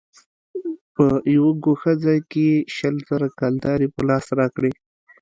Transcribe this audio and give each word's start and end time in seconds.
په 0.95 1.05
يوه 1.35 1.51
گوښه 1.65 1.93
ځاى 2.03 2.19
کښې 2.31 2.43
يې 2.49 2.57
شل 2.75 2.95
زره 3.07 3.27
کلدارې 3.39 3.87
په 3.95 4.01
لاس 4.09 4.25
راکړې. 4.39 4.71